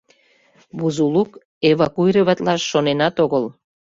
[0.77, 1.31] Бузулук
[1.69, 3.45] эвакуироватлаш шоненат огыл.